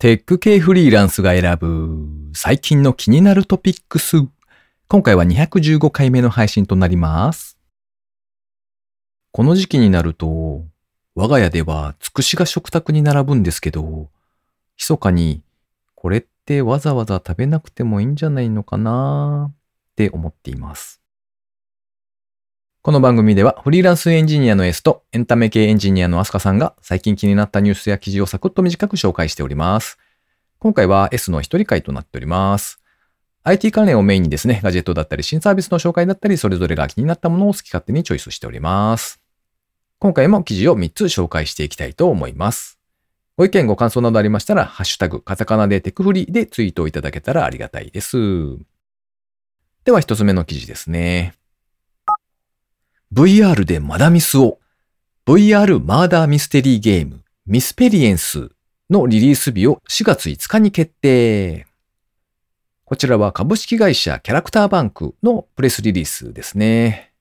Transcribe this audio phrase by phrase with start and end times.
[0.00, 4.16] テック系フリーランスが選ぶ最近の気になるトピックス。
[4.88, 7.58] 今回は215回目の配信となります。
[9.30, 10.64] この時期になると、
[11.14, 14.08] 我が家ではつくしが食卓に並ぶんですけど、
[14.78, 15.42] 密かに、
[15.94, 19.54] これってわざわざ食べなくてもいいんじゃないのかなっ
[19.96, 20.99] て思っています。
[22.82, 29.98] この番組ではフリーランスエンジニアの S とエンタメ系エンジニアのアスカさんが最近気になったニュースや記事をサクッと短く紹介しております。
[30.60, 32.80] 今回は S の一人会となっております。
[33.42, 39.20] IT 関連をメインにですね、ガジェットだったり新サービスの紹介だったり、それぞれが気になったものを好き勝手にチョイスしております。
[39.98, 42.78] 今回も記事を3つ紹介していきたいと思います。
[43.36, 48.16] ご意見ご感想などありましたら、ハッシュタグ、カタカナでテクフリでツイートをいただけたらありがたいです。
[49.84, 51.34] では一つ目の記事ですね。
[53.12, 54.60] VR でマダミスを
[55.26, 58.50] VR マーダーミステリーゲームミスペリエンス
[58.88, 61.66] のリリース日を4月5日に決定。
[62.84, 67.12] こちらは株式会社キャラクターバンクのプレスリリースですね。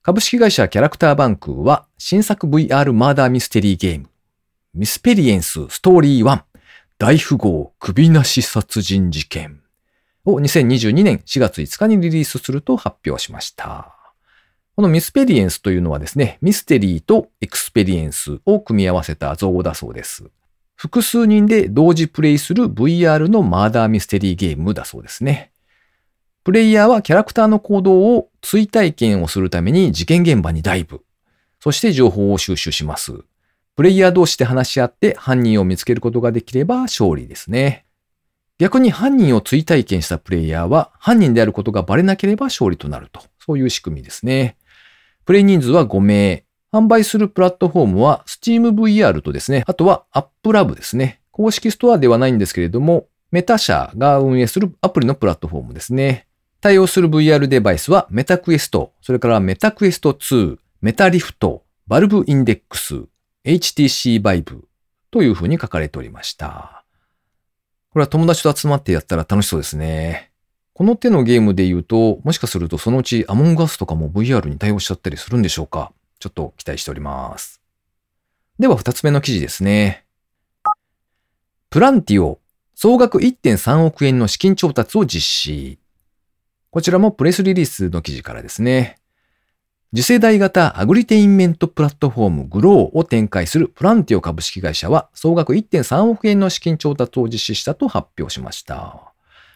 [0.00, 4.08] 株式会社キャラクターバンクは新作 VR マーダーミステリーゲーム
[4.72, 6.44] ミスペリエンスストーリー1
[6.96, 9.60] 大富豪首なし殺人事件
[10.24, 13.91] を2022年4月5日にリリースすると発表しました。
[14.82, 20.24] このミスペリエンスというのはですね、ミステリーとエクスペリエンスを組み合わせた造語だそうです。
[20.74, 25.52] 複数人で同時プレイする VR のマーダーミステリーゲームだそうですね。
[26.42, 31.04] プレイヤーはキャラクターの行動を追体験をするために事件現場にダイブ。
[31.60, 33.12] そして情報を収集します。
[33.76, 37.84] プレイヤー同士で話し合って犯人を見つけることができれば勝利ですね。
[38.58, 43.20] 逆に犯人を追体験したプレイヤーは犯人であることがバレなければ勝利となると。
[43.38, 44.56] そういう仕組みですね。
[45.24, 46.44] プレイ人数は5名。
[46.72, 51.20] 販売するプラットフォームは SteamVR とですね、あとは AppLab ですね。
[51.30, 56.26] 公式ストアではないんですけれども、 Meta 社が運営するアプリのプラットフォームですね。
[56.62, 63.02] 対応する VR デバイスは Meta Quest、それから Meta Quest 2、 Meta Rift、 Valve Index、
[63.44, 64.62] HTC Vive
[65.10, 66.84] というふうに書かれておりました。
[67.90, 70.31] これは友達と集まってやったら楽しそうですね。
[70.74, 75.92] この手のゲームで言うと、もしかするとそのうち Among Us とかも VR に対応しちゃったりするんでしょうか？
[76.18, 77.60] ちょっと期待しております。
[78.58, 80.04] では二つ目の記事ですね。
[81.68, 82.38] プランティオ、
[82.74, 85.78] 総額1.3億円の資金調達を実施。
[86.70, 88.96] こちらもプレスリリースの記事からですね。
[89.94, 99.11] 次世代型アグリテインメントプラットフォームグローを展開するプランティオ株式会社は総額1.3億円の資金調達を実施したと発表しました。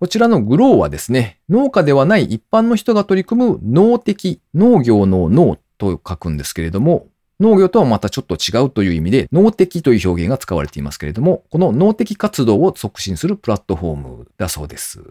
[0.00, 15.02] こちらのグローはですね、農家ではない一般の人が取り組む農的、農業の農と書くんですけれども、農業とはまたちょっと違うという意味で、農的という表現が使われていますけれども、この農的活動を促進するプラットフォームだそうです。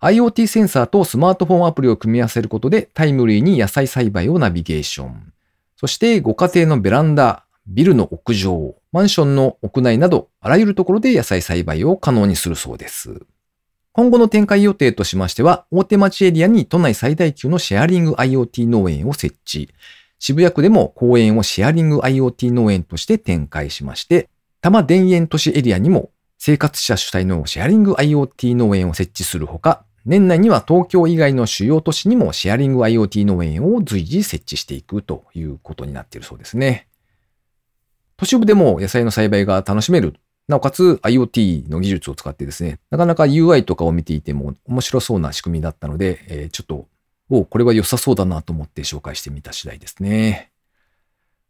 [0.00, 5.32] IoT センサーとスマートフォンアプリを組み合わせることでタイムリーに野菜栽培をナビゲーション。
[5.76, 13.26] そしてご家庭のベランダ、ビルの屋上、マンションの屋内など、あらゆるところで野菜栽培を可能にするそうです。
[13.92, 19.68] 今後の展開予定としましては、大手町エリアに都内最大級のシェアリング IoT 農園を設置。
[20.20, 24.28] 渋谷区でも公園をシェアリング IoT 農園として展開しまして、
[24.60, 36.86] 多摩田園都市エリアにも生活者主体のシェアリング IoT 農園を設置するほか、年内には東京以外の主要都市にもシェアリング IoT 農園を随時設置していくということになっているそうですね。
[38.16, 40.14] 都市部でも野菜の栽培が楽しめる。
[40.50, 46.88] なおかつ IoT の技術を使ってですね、なかなか UI とかを見ていても面白そうな仕組みだったので、えーちょっと、
[47.30, 50.50] おこれは良さそうだなと思って紹介してみた次第ですね。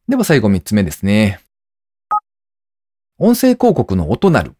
[0.07, 1.41] では最後3つ目ですね。
[3.19, 4.55] 音声広告の音なる。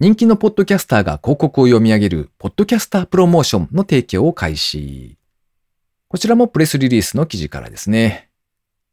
[0.00, 5.18] 人気のポッドキャスターが広告を読み上げる、ポッドキャスタープロモーションの提供を開始。
[6.08, 8.30] こちらもプレスリリースの記事からですね。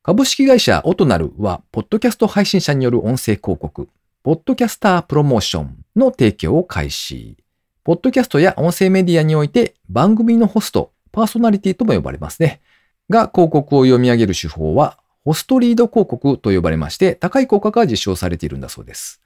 [0.04, 3.88] 株式会社オトナルは、ポッドキャスト配信者による音声広告、
[4.30, 7.36] ポッドキャスタープロモーションの提供を開始。
[7.84, 12.62] ポッドキャストや音声メディアにおいて番組のホスト、パーソナリティとも呼ばれますね。
[13.10, 19.20] が広告を読み上げる手法は、ホストリード広告と呼ばれまして、高い効果が実証されているんだそうです。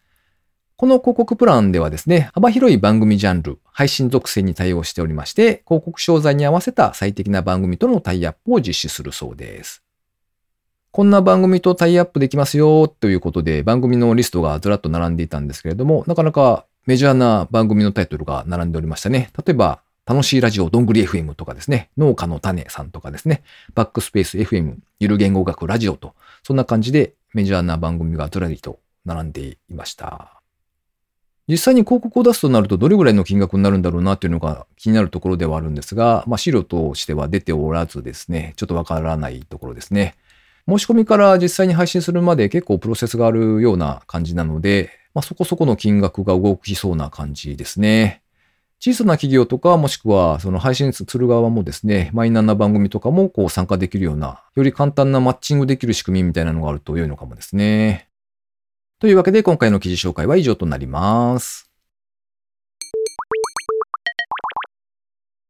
[0.77, 9.82] この広告プランではですね、幅広い番組ジャンル、配信属性に対応しておりまして、広告商材に合わせた最適な番組とのタイアップを実施するそうです。
[10.93, 19.31] こんな番組とタイアップできますよということで番組のリストがずらっと並んでいたんですけれども、なかなかメジャーな番組のタイトルが並んでおりましたね。
[19.43, 23.41] 例えば、楽しいラジオどんぐり FM とかですね、農家の種さんとかですね、
[23.73, 26.13] バックスペース FM、ゆる言語学ラジオと、
[26.43, 30.43] そんな感じでメジャーな番組がずらりと並んでいました。
[31.47, 40.15] 実際に広告を出すとなるとどれぐらいの金額になるんだろうなっていうのが気になるところではあるんですが、まあ、資料としては出ておらずですね、ちょっとわからないところですね。
[40.67, 48.21] 申し込みから実際に配信するまで結構プロセスがあるような感じなので、まあ、そこそこの金額が動きそうな感じですね。
[48.79, 58.09] 小さな企業とか、もしくはその配信する側もですね、マイナーな番組とかもこう参加できるような、より簡単なマッチングできる仕組みみたいなのがあると良いのかもですね。
[58.99, 61.69] というわけで今回の記事紹介は以上となります。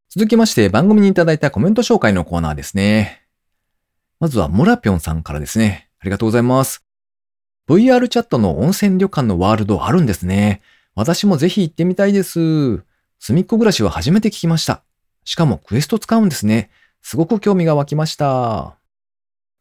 [0.10, 3.23] 続きまして番組にいただいたコメント紹介のコーナーですね。
[4.24, 5.90] まずはモラピョンさんからですね。
[6.00, 6.86] ありがとうございます。
[7.68, 10.62] VR チャットの温泉旅館のワールドあるんですね。
[10.96, 12.86] 私もぜひ行ってみたいです。
[13.20, 14.82] 隅っこ暮らしは初めて聞きました。
[15.26, 16.70] しかもクエスト使うんですね。
[17.02, 18.78] すごく興味が湧きました。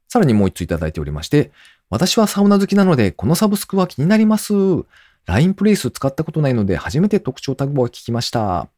[0.09, 1.51] さらにもう一ついただいておりまして、
[1.91, 4.55] 私はサウナ好きなので、このサブスクは気になります。
[5.27, 8.69] LINE プレイス使ったことないので、初めて特徴タグを聞きました。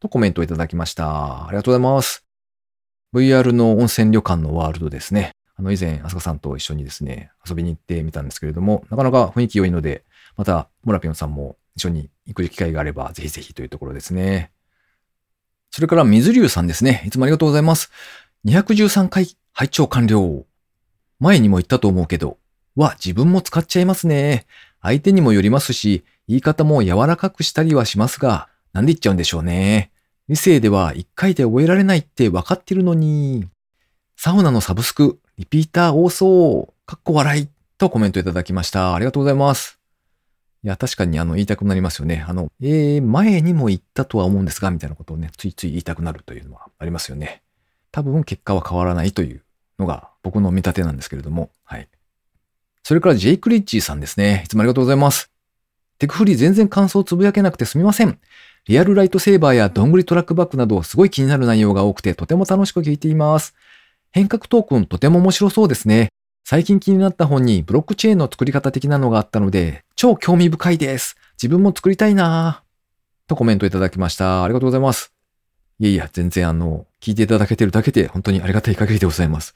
[0.00, 1.46] とコメントをいただきました。
[1.46, 2.29] ありがとうございます。
[3.12, 5.32] VR の温泉旅館のワールドですね。
[5.56, 10.04] あの、以前、あすかさんと一緒にですね、遊びに行ってみたんですけれども、なかなか雰囲気良いので、
[10.36, 14.52] また、モラピョンさんも一緒に行く機会があれば、ぜひぜひというところですね。
[15.70, 17.02] それから、水流さんですね。
[17.04, 17.90] いつもありがとうございます。
[18.46, 20.46] 213回拝聴完了。
[21.18, 22.38] 前にも言ったと思うけど、
[22.76, 24.46] は自分も使っちゃいますね。
[24.80, 29.89] 相手にもよりますし、言い方も柔らかくしたりはしますが、なんで言っちゃうんでしょうね。
[30.30, 33.48] 理性では一回で覚えられないって分かってるのに。
[34.16, 36.86] サウナのサブスク、リピーター多そう。
[36.86, 37.48] かっこ笑い。
[37.78, 38.94] とコメントいただきました。
[38.94, 39.80] ありがとうございます。
[40.62, 42.24] いや、確かにあの言いたくなりますよね。
[42.28, 47.42] あの、えー、前にも言ったとは思うんですが、みたいなことをね、ついつい言いたくなるというのはありますよね。
[47.90, 49.42] 多分結果は変わらないという
[49.80, 51.88] のが僕の見立てなんですけれども、はい。
[52.84, 54.42] それからジェイク・リッチーさんですね。
[54.44, 55.32] いつもありがとうございます。
[56.00, 58.18] テクフリー全然感想をつぶやけなくてすみません。
[58.66, 63.54] リアルライトセーバーやどんぐりトラックバックなどすごい気になる内容が多くてとても楽しく聞いています。
[64.10, 66.08] 変革トークンとても面白そうですね。
[66.44, 71.16] 最近気になった本にブロックチェーンの作り方的なのがあったので超興味深いです。
[71.34, 73.28] 自分も作りたいなぁ。
[73.28, 74.42] とコメントいただきました。
[74.42, 75.12] ありがとうございます。
[75.78, 79.54] いやいや、全然あの、聞いていただけてるだけで本当にありがたい限りでございます。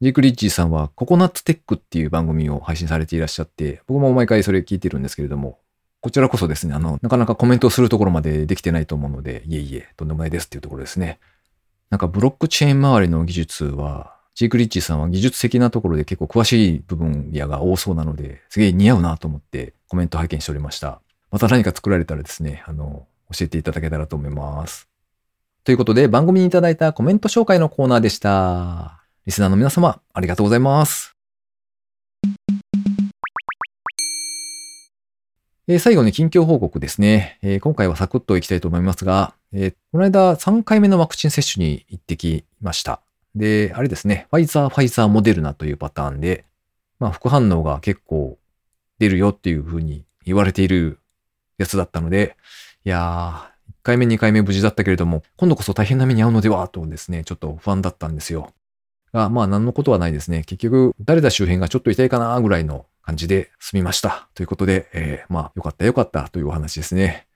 [0.00, 5.60] ジーク・リッチーさんはココナッツテックっていう番組を配信されていらっしゃって、僕も毎回それ聞いてるんですけれども、
[6.02, 11.20] こちらこそですね、あの、なかなかコメントをするところまでできてないと思うので、いえいえ、とんでもないですっていうところですね。
[11.90, 21.00] なんかブロックチェーン周りの技術は、ジーク・リッチさんは技術的なところで結構詳しい部分やが多そうなので、すげえ似合うなと思ってコメント拝見しておりました。
[21.30, 24.88] また何か作られたらですね、あの、教えていただけたらと思います。
[25.62, 29.04] ということで、番組にいただいたコメント紹介のコーナーでした。
[29.24, 31.21] リスナーの皆様、ありがとうございます。
[35.68, 43.00] えー、最後に近況報告ですね、えー、今回はサクッといきたいと思いますが、えー、この間3回目のワクチン接種に行ってきました。
[43.36, 46.44] で、あれですね、ファイザー、ファイザー、モデルナというパターンで、
[46.98, 48.38] まあ副反応が結構
[48.98, 50.98] 出るよっていう風に言われている
[51.58, 52.36] やつだったので、
[52.84, 58.52] いやー、1回目、2回目無事だったけれども、今度こそ大変な目に遭うのではとですね、ちょっと不安だったんですよ。
[59.12, 60.42] が、まあ何のことはないですね。
[60.42, 64.28] 結局、誰だ周辺がちょっと痛いかなぐらいの感じで済みました。
[64.34, 67.26] ということで、えー、まあよかったよかったというお話ですね。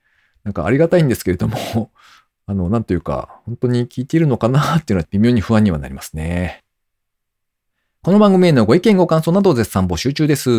[0.43, 1.91] なんかありがたいんですけれども
[2.47, 6.63] あの、なんというか、本当に聞いているのかなっていうのは微妙に不安にはなりますね。
[8.01, 10.49] この番組へのご意見ご感想などを絶賛募集中です。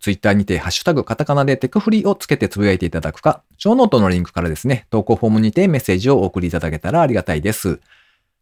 [0.00, 7.78] ツイッターにてハッシュタグカタカナでテクフリをつけてつぶやいていただくか、ショーノートのリンクからですね、投稿フォームにてメッセージをお送りいただけたらありがたいです。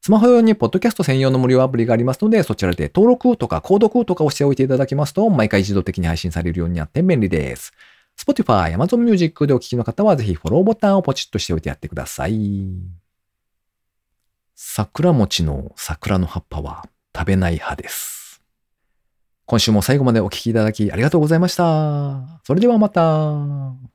[0.04, 7.72] スマホ用にポッドキャスト専用の無料アプリがありますので、そちらで登録とか購読とかをしておいていただきますと、毎回自動的に配信されるようになって便利です。
[8.18, 12.36] Spotify、Amazon Music でお聞きの方は、ぜひフォローボタンをポチッとしておいてやってください。
[14.54, 16.84] 桜餅の桜の葉っぱは
[17.16, 18.42] 食べない派です。
[19.46, 22.42] 今週も最後までお聞きいただきありがとうございました。
[22.44, 23.93] それではまた。